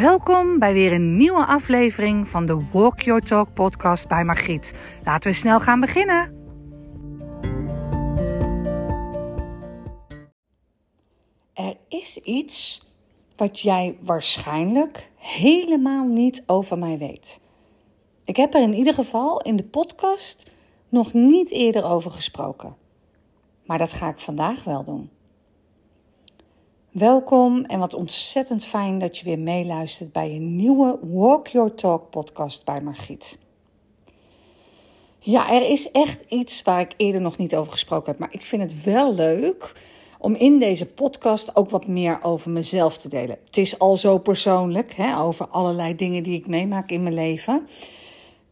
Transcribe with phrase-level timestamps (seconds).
[0.00, 4.98] Welkom bij weer een nieuwe aflevering van de Walk Your Talk podcast bij Margriet.
[5.04, 6.34] Laten we snel gaan beginnen.
[11.52, 12.86] Er is iets
[13.36, 17.40] wat jij waarschijnlijk helemaal niet over mij weet.
[18.24, 20.50] Ik heb er in ieder geval in de podcast
[20.88, 22.76] nog niet eerder over gesproken.
[23.64, 25.10] Maar dat ga ik vandaag wel doen.
[26.92, 32.10] Welkom en wat ontzettend fijn dat je weer meeluistert bij een nieuwe Walk Your Talk
[32.10, 33.38] podcast bij Margriet.
[35.18, 38.44] Ja, er is echt iets waar ik eerder nog niet over gesproken heb, maar ik
[38.44, 39.72] vind het wel leuk
[40.18, 43.38] om in deze podcast ook wat meer over mezelf te delen.
[43.44, 47.66] Het is al zo persoonlijk, hè, over allerlei dingen die ik meemaak in mijn leven.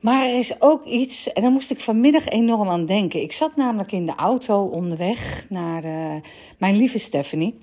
[0.01, 3.21] Maar er is ook iets, en daar moest ik vanmiddag enorm aan denken.
[3.21, 6.15] Ik zat namelijk in de auto onderweg naar uh,
[6.59, 7.59] mijn lieve Stephanie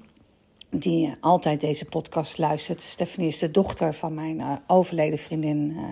[0.73, 2.81] die altijd deze podcast luistert.
[2.81, 5.83] Stephanie is de dochter van mijn uh, overleden vriendin uh,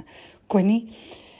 [0.47, 0.88] Connie.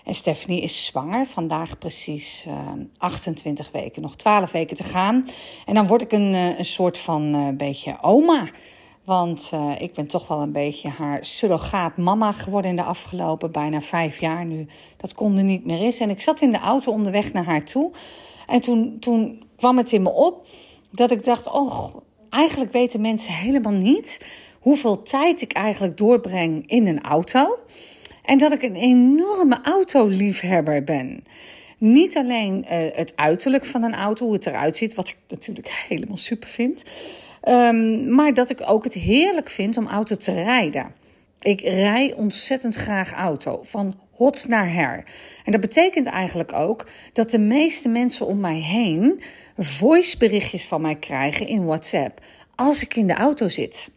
[0.06, 5.26] En Stephanie is zwanger, vandaag precies uh, eh, 28 weken, nog 12 weken te gaan.
[5.66, 8.50] En dan word ik een, een soort van beetje oma.
[9.04, 13.82] Want ik ben toch wel een beetje haar surrogaat mama geworden in de afgelopen bijna
[13.82, 14.68] vijf jaar nu.
[14.98, 16.00] Dat kon er niet meer is.
[16.00, 17.92] En ik zat in de auto onderweg naar haar toe.
[18.48, 20.48] En toen, toen kwam het in me op
[20.92, 21.96] dat ik dacht, oh,
[22.32, 24.20] eigenlijk weten mensen helemaal niet
[24.60, 27.60] hoeveel tijd ik eigenlijk doorbreng in een auto.
[28.24, 31.24] En dat ik een enorme autoliefhebber ben.
[31.78, 35.70] Niet alleen uh, het uiterlijk van een auto, hoe het eruit ziet, wat ik natuurlijk
[35.90, 36.84] helemaal super vind.
[37.48, 40.94] Um, maar dat ik ook het heerlijk vind om auto te rijden.
[41.40, 45.04] Ik rij ontzettend graag auto, van hot naar her.
[45.46, 49.22] En dat betekent eigenlijk ook dat de meeste mensen om mij heen
[49.58, 52.22] voiceberichtjes van mij krijgen in WhatsApp
[52.56, 53.92] als ik in de auto zit.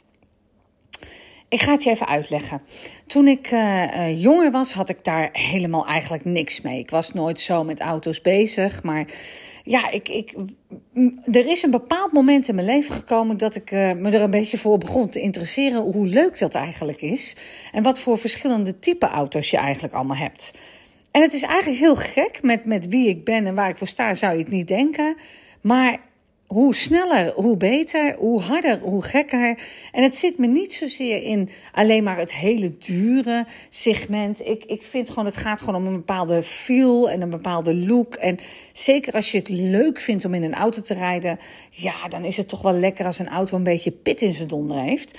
[1.54, 2.62] Ik ga het je even uitleggen.
[3.06, 6.78] Toen ik uh, jonger was, had ik daar helemaal eigenlijk niks mee.
[6.78, 8.82] Ik was nooit zo met auto's bezig.
[8.82, 9.06] Maar
[9.64, 10.34] ja, ik, ik,
[11.32, 14.30] er is een bepaald moment in mijn leven gekomen dat ik uh, me er een
[14.30, 17.36] beetje voor begon te interesseren hoe leuk dat eigenlijk is.
[17.72, 20.54] En wat voor verschillende type auto's je eigenlijk allemaal hebt.
[21.10, 23.86] En het is eigenlijk heel gek met, met wie ik ben en waar ik voor
[23.86, 25.16] sta, zou je het niet denken.
[25.60, 26.00] Maar
[26.54, 29.58] hoe sneller, hoe beter, hoe harder, hoe gekker.
[29.92, 34.46] En het zit me niet zozeer in alleen maar het hele dure segment.
[34.46, 38.14] Ik, ik vind gewoon, het gaat gewoon om een bepaalde feel en een bepaalde look.
[38.14, 38.38] En
[38.72, 41.38] zeker als je het leuk vindt om in een auto te rijden,
[41.70, 44.48] ja, dan is het toch wel lekker als een auto een beetje pit in zijn
[44.48, 45.18] donder heeft.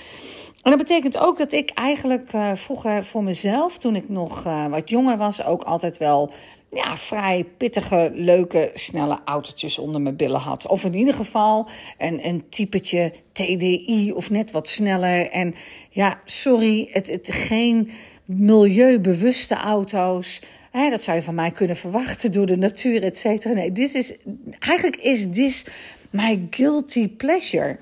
[0.62, 4.66] En dat betekent ook dat ik eigenlijk uh, vroeger voor mezelf, toen ik nog uh,
[4.66, 6.32] wat jonger was, ook altijd wel
[6.70, 10.66] ja, vrij pittige, leuke, snelle autootjes onder mijn billen had.
[10.66, 11.68] Of in ieder geval
[11.98, 15.30] een, een typetje TDI of net wat sneller.
[15.30, 15.54] En
[15.90, 17.90] ja, sorry, het, het, geen
[18.24, 20.40] milieubewuste auto's.
[20.70, 23.54] Hè, dat zou je van mij kunnen verwachten door de natuur, et cetera.
[23.54, 24.16] Nee, dit is,
[24.58, 25.70] eigenlijk is dit
[26.10, 27.78] my guilty pleasure.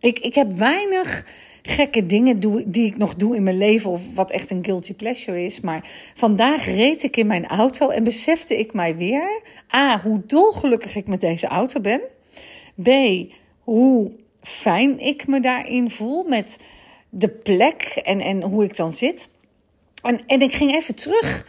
[0.00, 1.26] Ik, ik heb weinig
[1.68, 3.90] gekke dingen doe, die ik nog doe in mijn leven.
[3.90, 5.60] Of wat echt een guilty pleasure is.
[5.60, 9.40] Maar vandaag reed ik in mijn auto en besefte ik mij weer.
[9.74, 12.00] A, hoe dolgelukkig ik met deze auto ben.
[12.82, 12.88] B,
[13.60, 14.12] hoe
[14.42, 16.58] fijn ik me daarin voel met
[17.08, 19.30] de plek en, en hoe ik dan zit.
[20.02, 21.46] En, en ik ging even terug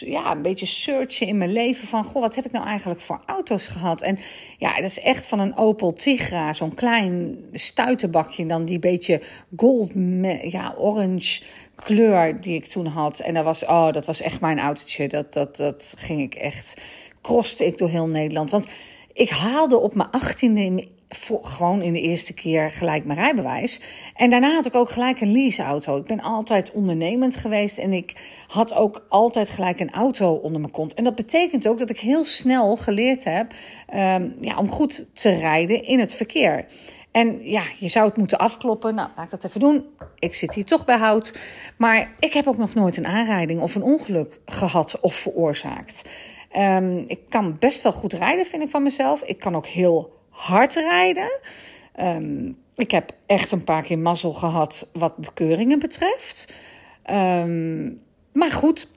[0.00, 3.20] ja, een beetje searchen in mijn leven van, goh, wat heb ik nou eigenlijk voor
[3.26, 4.02] auto's gehad?
[4.02, 4.18] En
[4.58, 9.22] ja, dat is echt van een Opel Tigra, zo'n klein stuiterbakje, dan die beetje
[9.56, 9.92] gold,
[10.42, 11.42] ja, orange
[11.74, 13.18] kleur die ik toen had.
[13.18, 15.08] En dat was, oh, dat was echt mijn autootje.
[15.08, 16.80] Dat, dat, dat ging ik echt,
[17.20, 18.50] kroste ik door heel Nederland.
[18.50, 18.66] Want
[19.12, 23.80] ik haalde op mijn achttiende voor, gewoon in de eerste keer gelijk mijn rijbewijs.
[24.14, 25.96] En daarna had ik ook gelijk een leaseauto.
[25.96, 30.72] Ik ben altijd ondernemend geweest en ik had ook altijd gelijk een auto onder mijn
[30.72, 30.94] kont.
[30.94, 33.52] En dat betekent ook dat ik heel snel geleerd heb
[33.94, 36.64] um, ja, om goed te rijden in het verkeer.
[37.10, 38.94] En ja, je zou het moeten afkloppen.
[38.94, 39.84] Nou, laat ik dat even doen.
[40.18, 41.38] Ik zit hier toch bij hout.
[41.76, 46.08] Maar ik heb ook nog nooit een aanrijding of een ongeluk gehad of veroorzaakt.
[46.56, 49.22] Um, ik kan best wel goed rijden, vind ik van mezelf.
[49.22, 51.40] Ik kan ook heel hard rijden.
[52.02, 56.54] Um, ik heb echt een paar keer mazzel gehad wat bekeuringen betreft.
[57.10, 58.00] Um,
[58.32, 58.88] maar goed,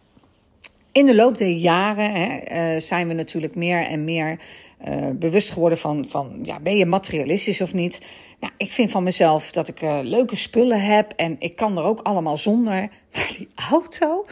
[0.91, 4.39] in de loop der jaren hè, uh, zijn we natuurlijk meer en meer
[4.87, 8.07] uh, bewust geworden van, van ja, ben je materialistisch of niet?
[8.39, 11.83] Nou, ik vind van mezelf dat ik uh, leuke spullen heb en ik kan er
[11.83, 12.89] ook allemaal zonder.
[13.13, 14.25] Maar die auto,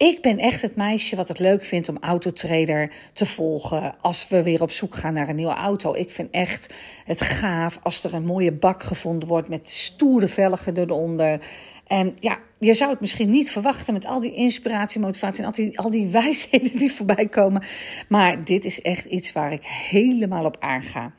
[0.00, 4.42] Ik ben echt het meisje wat het leuk vindt om Autotrader te volgen als we
[4.42, 5.94] weer op zoek gaan naar een nieuwe auto.
[5.94, 6.74] Ik vind echt
[7.04, 11.40] het gaaf als er een mooie bak gevonden wordt met stoere velgen eronder.
[11.86, 15.52] En ja, je zou het misschien niet verwachten met al die inspiratie, motivatie en al
[15.52, 17.62] die, al die wijsheden die voorbij komen.
[18.08, 21.12] Maar dit is echt iets waar ik helemaal op aanga.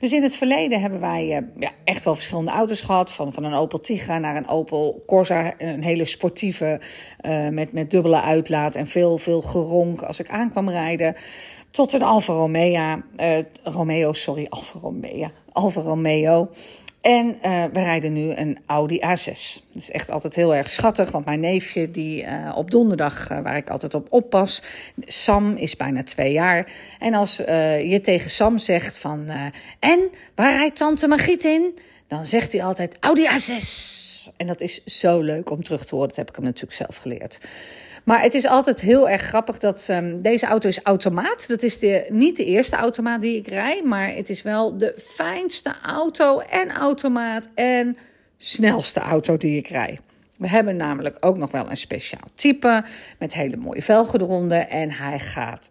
[0.00, 3.12] Dus in het verleden hebben wij uh, ja, echt wel verschillende auto's gehad.
[3.12, 5.54] Van, van een Opel Tigra naar een Opel Corsa.
[5.58, 6.80] Een hele sportieve
[7.26, 11.14] uh, met, met dubbele uitlaat en veel, veel geronk als ik aankwam rijden.
[11.70, 16.50] Tot een Alfa Romeo, uh, Romeo, sorry, Alfa Romeo, Alfa Romeo.
[17.04, 19.24] En uh, we rijden nu een Audi A6.
[19.72, 23.40] Dat is echt altijd heel erg schattig, want mijn neefje, die uh, op donderdag, uh,
[23.40, 24.62] waar ik altijd op oppas,
[24.98, 26.72] Sam is bijna twee jaar.
[26.98, 29.28] En als je tegen Sam zegt van,
[29.78, 31.78] en waar rijdt tante Margriet in?
[32.06, 33.92] Dan zegt hij altijd Audi A6.
[34.36, 36.08] En dat is zo leuk om terug te horen.
[36.08, 37.40] Dat heb ik hem natuurlijk zelf geleerd.
[38.04, 41.48] Maar het is altijd heel erg grappig dat um, deze auto is automaat.
[41.48, 44.94] Dat is de, niet de eerste automaat die ik rij, maar het is wel de
[44.98, 47.96] fijnste auto en automaat en
[48.36, 50.00] snelste auto die ik rij.
[50.36, 52.84] We hebben namelijk ook nog wel een speciaal type
[53.18, 55.70] met hele mooie velgen en hij gaat,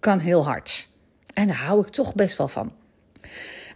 [0.00, 0.88] kan heel hard.
[1.34, 2.72] En daar hou ik toch best wel van.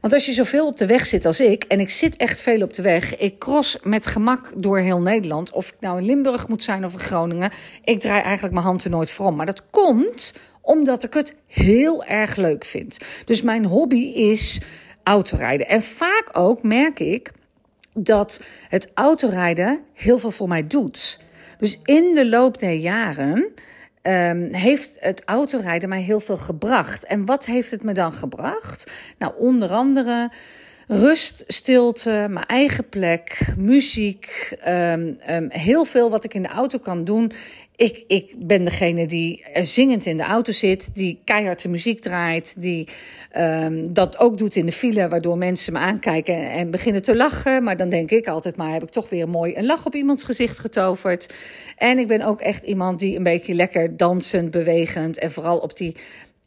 [0.01, 2.63] Want als je zoveel op de weg zit als ik, en ik zit echt veel
[2.63, 5.53] op de weg, ik cross met gemak door heel Nederland.
[5.53, 7.51] Of ik nou in Limburg moet zijn of in Groningen,
[7.85, 9.37] ik draai eigenlijk mijn handen nooit voor om.
[9.37, 12.99] Maar dat komt omdat ik het heel erg leuk vind.
[13.25, 14.61] Dus mijn hobby is
[15.03, 15.69] autorijden.
[15.69, 17.33] En vaak ook merk ik
[17.93, 21.21] dat het autorijden heel veel voor mij doet.
[21.59, 23.53] Dus in de loop der jaren
[24.03, 27.05] um, heeft het autorijden mij heel veel gebracht.
[27.05, 28.91] En wat heeft het me dan gebracht?
[29.19, 30.31] Nou, onder andere
[30.87, 36.79] rust, stilte, mijn eigen plek, muziek, um, um, heel veel wat ik in de auto
[36.79, 37.33] kan doen.
[37.81, 42.55] Ik, ik ben degene die zingend in de auto zit, die keihard de muziek draait,
[42.59, 42.89] die
[43.39, 47.63] um, dat ook doet in de file, waardoor mensen me aankijken en beginnen te lachen.
[47.63, 50.25] Maar dan denk ik altijd maar, heb ik toch weer mooi een lach op iemands
[50.25, 51.35] gezicht getoverd.
[51.77, 55.77] En ik ben ook echt iemand die een beetje lekker dansend, bewegend en vooral op
[55.77, 55.97] die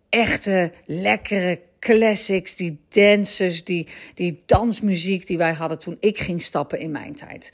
[0.09, 6.79] echte, lekkere classics, die dancers, die, die dansmuziek die wij hadden toen ik ging stappen
[6.79, 7.49] in mijn tijd.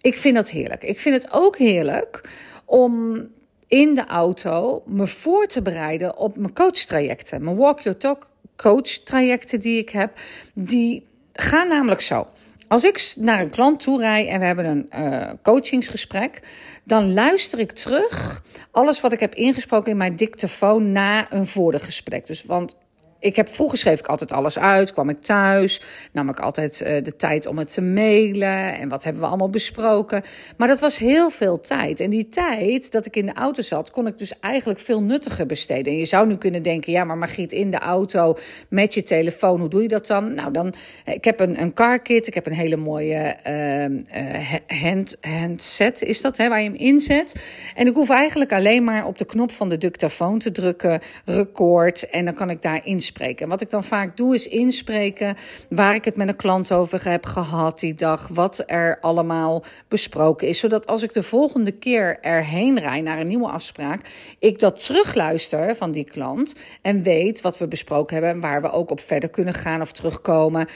[0.00, 0.82] Ik vind dat heerlijk.
[0.82, 2.28] Ik vind het ook heerlijk
[2.64, 3.26] om
[3.66, 7.44] in de auto me voor te bereiden op mijn coachtrajecten.
[7.44, 10.18] Mijn Walk Your Talk coachtrajecten die ik heb,
[10.54, 12.26] die gaan namelijk zo.
[12.68, 16.40] Als ik naar een klant toe rijd en we hebben een uh, coachingsgesprek,
[16.84, 21.84] dan luister ik terug alles wat ik heb ingesproken in mijn dictafoon na een vorige
[21.84, 22.26] gesprek.
[22.26, 22.76] Dus want
[23.24, 24.92] ik heb, vroeger schreef ik altijd alles uit.
[24.92, 25.80] Kwam ik thuis,
[26.12, 28.78] nam ik altijd uh, de tijd om het te mailen.
[28.78, 30.22] En wat hebben we allemaal besproken.
[30.56, 32.00] Maar dat was heel veel tijd.
[32.00, 35.46] En die tijd dat ik in de auto zat, kon ik dus eigenlijk veel nuttiger
[35.46, 35.92] besteden.
[35.92, 38.36] En je zou nu kunnen denken, ja, maar Margriet, in de auto
[38.68, 40.34] met je telefoon, hoe doe je dat dan?
[40.34, 40.74] Nou, dan,
[41.04, 46.02] ik heb een, een car kit, ik heb een hele mooie uh, uh, hand, handset,
[46.02, 47.44] is dat, hè, waar je hem inzet.
[47.74, 52.08] En ik hoef eigenlijk alleen maar op de knop van de dictafoon te drukken, record.
[52.08, 52.80] En dan kan ik daar
[53.14, 53.48] inspreken.
[53.48, 55.36] Wat ik dan vaak doe is inspreken
[55.68, 60.48] waar ik het met een klant over heb gehad die dag, wat er allemaal besproken
[60.48, 64.00] is, zodat als ik de volgende keer erheen rijd naar een nieuwe afspraak,
[64.38, 68.70] ik dat terugluister van die klant en weet wat we besproken hebben en waar we
[68.70, 70.66] ook op verder kunnen gaan of terugkomen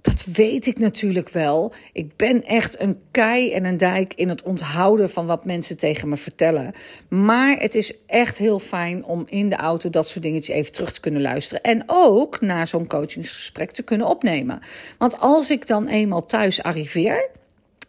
[0.00, 1.72] dat weet ik natuurlijk wel.
[1.92, 6.08] Ik ben echt een kei en een dijk in het onthouden van wat mensen tegen
[6.08, 6.74] me vertellen.
[7.08, 10.92] Maar het is echt heel fijn om in de auto dat soort dingetjes even terug
[10.92, 11.62] te kunnen luisteren.
[11.62, 14.60] En ook na zo'n coachingsgesprek te kunnen opnemen.
[14.98, 17.28] Want als ik dan eenmaal thuis arriveer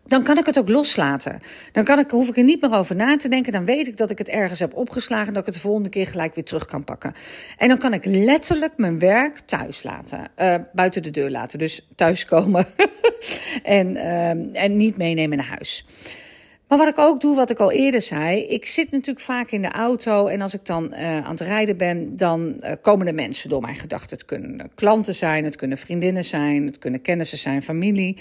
[0.09, 1.39] dan kan ik het ook loslaten.
[1.71, 3.51] Dan kan ik, hoef ik er niet meer over na te denken.
[3.51, 5.33] Dan weet ik dat ik het ergens heb opgeslagen.
[5.33, 7.13] Dat ik het de volgende keer gelijk weer terug kan pakken.
[7.57, 10.19] En dan kan ik letterlijk mijn werk thuis laten.
[10.37, 11.59] Uh, buiten de deur laten.
[11.59, 12.65] Dus thuiskomen.
[13.63, 15.85] en, uh, en niet meenemen naar huis.
[16.69, 19.61] Maar wat ik ook doe, wat ik al eerder zei, ik zit natuurlijk vaak in
[19.61, 23.13] de auto en als ik dan uh, aan het rijden ben, dan uh, komen er
[23.13, 24.17] mensen door mijn gedachten.
[24.17, 28.17] Het kunnen klanten zijn, het kunnen vriendinnen zijn, het kunnen kennissen zijn, familie.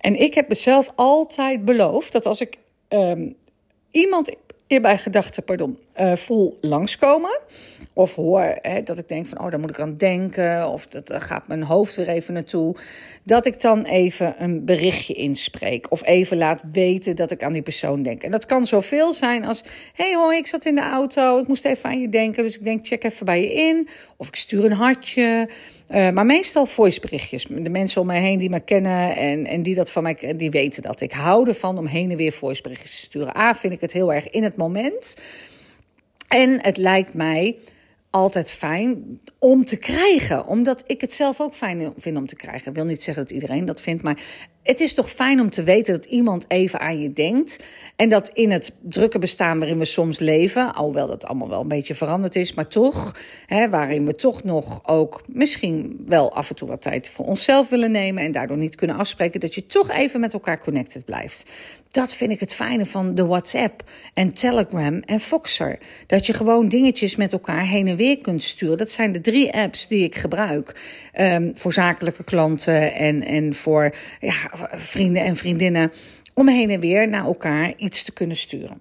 [0.00, 3.34] En ik heb mezelf altijd beloofd dat als ik um,
[3.90, 4.36] iemand
[4.80, 7.38] bij gedachten, pardon, uh, voel langskomen.
[7.94, 10.68] Of hoor hè, dat ik denk van, oh, daar moet ik aan denken.
[10.68, 12.76] Of dat gaat mijn hoofd weer even naartoe.
[13.22, 15.90] Dat ik dan even een berichtje inspreek.
[15.90, 18.22] Of even laat weten dat ik aan die persoon denk.
[18.22, 19.64] En dat kan zoveel zijn als,
[19.94, 21.38] hey hoi, ik zat in de auto.
[21.38, 22.42] Ik moest even aan je denken.
[22.42, 23.88] Dus ik denk, check even bij je in.
[24.16, 25.48] Of ik stuur een hartje.
[25.90, 27.44] Uh, maar meestal voiceberichtjes.
[27.44, 30.50] De mensen om mij heen die me kennen en, en die dat van mij die
[30.50, 31.00] weten dat.
[31.00, 33.36] Ik hou ervan om heen en weer voiceberichtjes te sturen.
[33.36, 35.16] A, vind ik het heel erg in het moment.
[36.28, 37.56] En het lijkt mij
[38.10, 40.46] altijd fijn om te krijgen.
[40.46, 42.68] Omdat ik het zelf ook fijn vind om te krijgen.
[42.68, 44.22] Ik wil niet zeggen dat iedereen dat vindt, maar
[44.62, 47.64] het is toch fijn om te weten dat iemand even aan je denkt.
[47.96, 51.68] En dat in het drukke bestaan waarin we soms leven, alhoewel dat allemaal wel een
[51.68, 53.16] beetje veranderd is, maar toch,
[53.46, 57.68] hè, waarin we toch nog ook misschien wel af en toe wat tijd voor onszelf
[57.68, 61.50] willen nemen en daardoor niet kunnen afspreken, dat je toch even met elkaar connected blijft.
[61.92, 63.82] Dat vind ik het fijne van de WhatsApp
[64.14, 65.78] en Telegram en Foxer.
[66.06, 68.78] Dat je gewoon dingetjes met elkaar heen en weer kunt sturen.
[68.78, 70.80] Dat zijn de drie apps die ik gebruik.
[71.20, 75.92] Um, voor zakelijke klanten en, en voor ja, vrienden en vriendinnen.
[76.34, 78.80] Om heen en weer naar elkaar iets te kunnen sturen.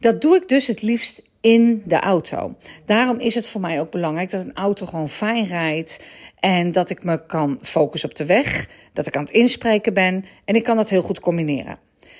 [0.00, 2.56] Dat doe ik dus het liefst in de auto.
[2.84, 6.04] Daarom is het voor mij ook belangrijk dat een auto gewoon fijn rijdt.
[6.40, 8.68] En dat ik me kan focussen op de weg.
[8.92, 10.24] Dat ik aan het inspreken ben.
[10.44, 11.78] En ik kan dat heel goed combineren.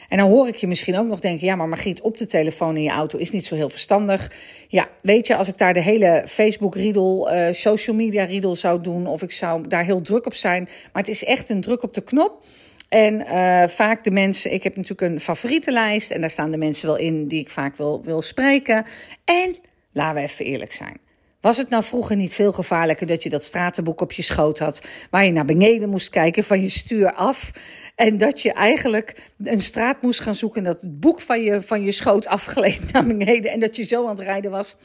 [0.09, 2.77] En dan hoor ik je misschien ook nog denken: ja, maar Margriet, op de telefoon
[2.77, 4.33] in je auto is niet zo heel verstandig.
[4.69, 9.23] Ja, weet je, als ik daar de hele Facebook-riedel, uh, social media-riedel zou doen, of
[9.23, 10.63] ik zou daar heel druk op zijn.
[10.63, 12.45] Maar het is echt een druk op de knop.
[12.89, 16.87] En uh, vaak de mensen, ik heb natuurlijk een favorietenlijst en daar staan de mensen
[16.87, 18.85] wel in die ik vaak wil, wil spreken.
[19.25, 19.57] En
[19.93, 21.06] laten we even eerlijk zijn.
[21.47, 24.83] Was het nou vroeger niet veel gevaarlijker dat je dat stratenboek op je schoot had,
[25.11, 27.51] waar je naar beneden moest kijken van je stuur af?
[27.95, 31.63] En dat je eigenlijk een straat moest gaan zoeken en dat het boek van je,
[31.63, 34.77] van je schoot afgeleid naar beneden en dat je zo aan het rijden was.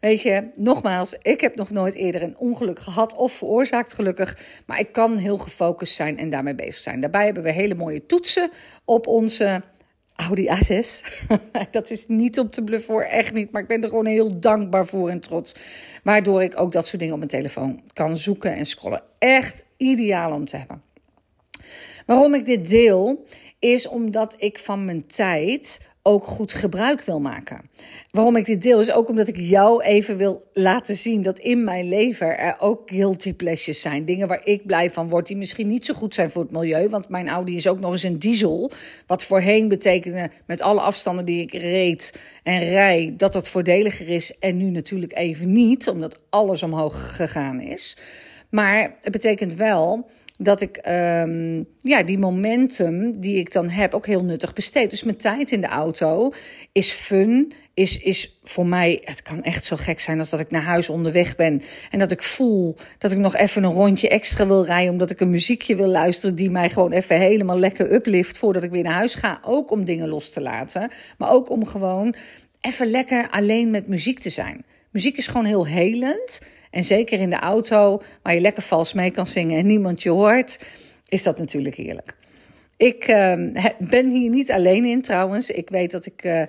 [0.00, 4.38] Weet je, nogmaals, ik heb nog nooit eerder een ongeluk gehad of veroorzaakt, gelukkig.
[4.66, 7.00] Maar ik kan heel gefocust zijn en daarmee bezig zijn.
[7.00, 8.50] Daarbij hebben we hele mooie toetsen
[8.84, 9.62] op onze
[10.18, 11.02] Audi A6.
[11.70, 13.50] dat is niet op te bluffen voor, echt niet.
[13.50, 15.54] Maar ik ben er gewoon heel dankbaar voor en trots.
[16.02, 19.02] Waardoor ik ook dat soort dingen op mijn telefoon kan zoeken en scrollen.
[19.18, 20.82] Echt ideaal om te hebben.
[22.06, 23.24] Waarom ik dit deel,
[23.58, 27.70] is omdat ik van mijn tijd ook goed gebruik wil maken.
[28.10, 31.64] Waarom ik dit deel is ook omdat ik jou even wil laten zien dat in
[31.64, 34.04] mijn leven er ook guilty pleasures zijn.
[34.04, 36.88] Dingen waar ik blij van word, die misschien niet zo goed zijn voor het milieu.
[36.88, 38.70] Want mijn Audi is ook nog eens een diesel.
[39.06, 44.38] Wat voorheen betekende met alle afstanden die ik reed en rij, dat dat voordeliger is.
[44.38, 47.96] En nu natuurlijk even niet, omdat alles omhoog gegaan is.
[48.50, 50.08] Maar het betekent wel
[50.40, 54.90] dat ik um, ja, die momentum die ik dan heb ook heel nuttig besteed.
[54.90, 56.32] Dus mijn tijd in de auto
[56.72, 60.50] is fun, is, is voor mij, het kan echt zo gek zijn als dat ik
[60.50, 64.46] naar huis onderweg ben en dat ik voel dat ik nog even een rondje extra
[64.46, 68.38] wil rijden omdat ik een muziekje wil luisteren die mij gewoon even helemaal lekker uplift
[68.38, 69.38] voordat ik weer naar huis ga.
[69.42, 72.14] Ook om dingen los te laten, maar ook om gewoon
[72.60, 74.64] even lekker alleen met muziek te zijn.
[74.90, 76.40] Muziek is gewoon heel helend.
[76.70, 80.10] En zeker in de auto, waar je lekker vals mee kan zingen en niemand je
[80.10, 80.58] hoort,
[81.08, 82.16] is dat natuurlijk heerlijk.
[82.78, 83.32] Ik uh,
[83.78, 85.50] ben hier niet alleen in trouwens.
[85.50, 86.46] Ik weet dat ik uh, uh,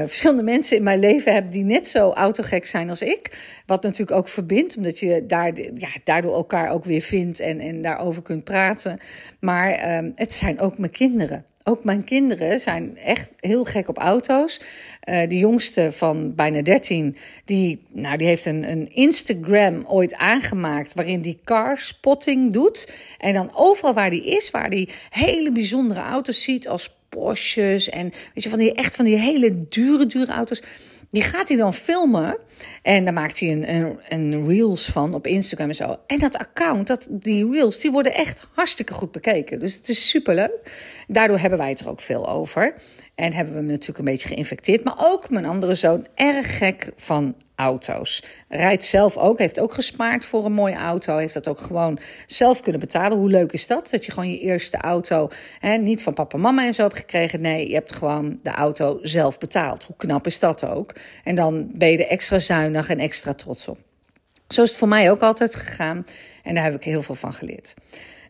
[0.00, 3.38] verschillende mensen in mijn leven heb die net zo autogek zijn als ik.
[3.66, 7.82] Wat natuurlijk ook verbindt, omdat je daar, ja, daardoor elkaar ook weer vindt en, en
[7.82, 8.98] daarover kunt praten.
[9.40, 11.44] Maar uh, het zijn ook mijn kinderen.
[11.68, 14.60] Ook mijn kinderen zijn echt heel gek op auto's.
[15.04, 20.94] Uh, de jongste van bijna 13, die, nou, die heeft een, een Instagram ooit aangemaakt
[20.94, 22.92] waarin die car spotting doet.
[23.18, 28.12] En dan overal waar die is, waar die hele bijzondere auto's ziet als Porsches en
[28.34, 30.62] weet je, van die, echt van die hele dure, dure auto's.
[31.10, 32.38] Die gaat hij dan filmen
[32.82, 35.98] en dan maakt hij een, een, een, reels van op Instagram en zo.
[36.06, 39.58] En dat account, dat, die reels, die worden echt hartstikke goed bekeken.
[39.58, 40.52] Dus het is superleuk.
[41.06, 42.74] Daardoor hebben wij het er ook veel over.
[43.14, 44.84] En hebben we hem natuurlijk een beetje geïnfecteerd.
[44.84, 48.22] Maar ook mijn andere zoon, erg gek van auto's.
[48.48, 51.16] Rijdt zelf ook, heeft ook gespaard voor een mooie auto.
[51.16, 53.18] Heeft dat ook gewoon zelf kunnen betalen.
[53.18, 53.90] Hoe leuk is dat?
[53.90, 57.40] Dat je gewoon je eerste auto hè, niet van papa mama en zo hebt gekregen.
[57.40, 59.84] Nee, je hebt gewoon de auto zelf betaald.
[59.84, 60.94] Hoe knap is dat ook?
[61.24, 63.78] En dan ben je er extra zuinig en extra trots op.
[64.48, 66.04] Zo is het voor mij ook altijd gegaan.
[66.42, 67.74] En daar heb ik heel veel van geleerd.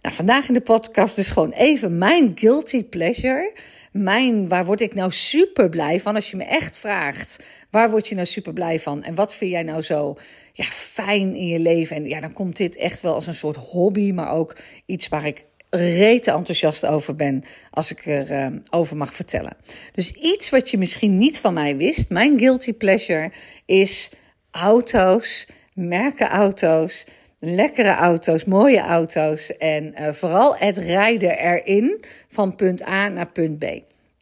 [0.03, 3.53] Nou, vandaag in de podcast dus gewoon even mijn guilty pleasure
[3.93, 6.15] mijn, waar word ik nou super blij van?
[6.15, 9.03] Als je me echt vraagt, waar word je nou super blij van?
[9.03, 10.17] En wat vind jij nou zo
[10.53, 11.97] ja, fijn in je leven?
[11.97, 15.27] En ja, dan komt dit echt wel als een soort hobby, maar ook iets waar
[15.27, 19.57] ik rete enthousiast over ben als ik er uh, over mag vertellen.
[19.93, 23.33] Dus iets wat je misschien niet van mij wist, mijn guilty pleasure
[23.65, 24.11] is
[24.51, 27.07] auto's, merken auto's,
[27.39, 33.59] lekkere auto's, mooie auto's en uh, vooral het rijden erin van punt A naar punt
[33.59, 33.65] B.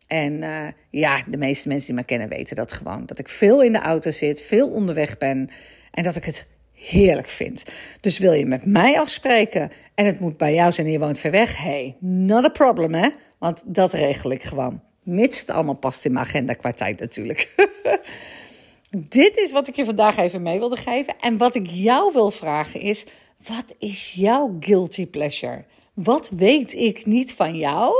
[0.07, 3.07] En uh, ja, de meeste mensen die me kennen weten dat gewoon.
[3.07, 5.51] Dat ik veel in de auto zit, veel onderweg ben
[5.91, 7.65] en dat ik het heerlijk vind.
[8.01, 11.19] Dus wil je met mij afspreken en het moet bij jou zijn en je woont
[11.19, 11.57] ver weg?
[11.57, 13.09] Hey, not a problem hè,
[13.39, 14.83] want dat regel ik gewoon.
[15.03, 17.55] Mits het allemaal past in mijn agenda qua tijd natuurlijk.
[18.91, 21.19] dit is wat ik je vandaag even mee wilde geven.
[21.21, 23.05] En wat ik jou wil vragen is:
[23.47, 25.65] wat is jouw guilty pleasure?
[25.95, 27.95] Wat weet ik niet van jou?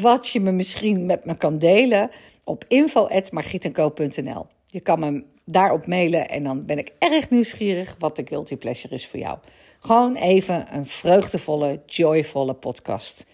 [0.00, 2.10] Wat je me misschien met me kan delen
[2.44, 4.46] op info.margietenco.nl.
[4.66, 8.94] Je kan me daarop mailen en dan ben ik erg nieuwsgierig wat de guilty pleasure
[8.94, 9.38] is voor jou.
[9.80, 13.26] Gewoon even een vreugdevolle, joyvolle podcast.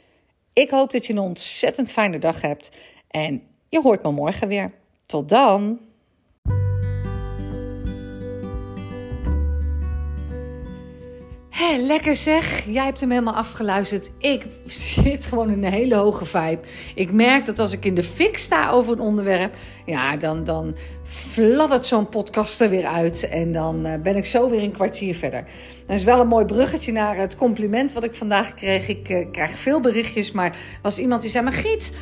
[0.53, 2.71] Ik hoop dat je een ontzettend fijne dag hebt
[3.11, 4.73] en je hoort me morgen weer.
[5.07, 5.90] Tot dan!
[11.61, 12.65] Hé, lekker zeg.
[12.67, 14.11] Jij hebt hem helemaal afgeluisterd.
[14.19, 16.61] Ik zit gewoon in een hele hoge vibe.
[16.95, 19.55] Ik merk dat als ik in de fik sta over een onderwerp,
[19.87, 23.29] ja, dan, dan fladdert zo'n podcast er weer uit.
[23.29, 25.45] En dan uh, ben ik zo weer een kwartier verder.
[25.87, 28.89] Dat is wel een mooi bruggetje naar het compliment wat ik vandaag kreeg.
[28.89, 31.93] Ik uh, krijg veel berichtjes, maar was iemand die zei: Maar Giet,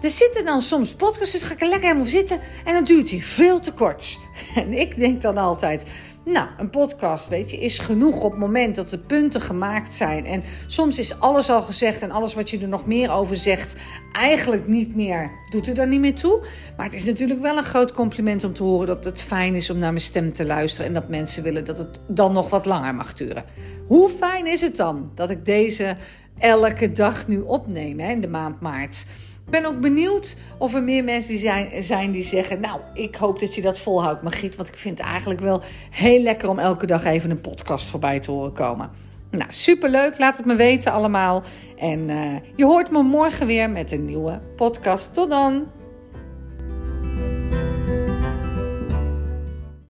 [0.00, 2.40] er zitten dan soms podcasts, dus ga ik er lekker helemaal zitten.
[2.64, 4.18] En dan duurt hij veel te kort.
[4.54, 5.86] En ik denk dan altijd.
[6.24, 10.26] Nou, een podcast, weet je, is genoeg op het moment dat de punten gemaakt zijn.
[10.26, 13.76] En soms is alles al gezegd en alles wat je er nog meer over zegt,
[14.12, 16.44] eigenlijk niet meer, doet er dan niet meer toe.
[16.76, 19.70] Maar het is natuurlijk wel een groot compliment om te horen dat het fijn is
[19.70, 20.86] om naar mijn stem te luisteren.
[20.86, 23.44] En dat mensen willen dat het dan nog wat langer mag duren.
[23.86, 25.96] Hoe fijn is het dan dat ik deze
[26.38, 29.04] elke dag nu opneem hè, in de maand maart?
[29.52, 33.54] Ben ook benieuwd of er meer mensen zijn, zijn die zeggen: Nou, ik hoop dat
[33.54, 34.56] je dat volhoudt, Margriet.
[34.56, 38.20] Want ik vind het eigenlijk wel heel lekker om elke dag even een podcast voorbij
[38.20, 38.90] te horen komen.
[39.30, 40.18] Nou, superleuk.
[40.18, 41.42] Laat het me weten allemaal.
[41.78, 45.14] En uh, je hoort me morgen weer met een nieuwe podcast.
[45.14, 45.66] Tot dan.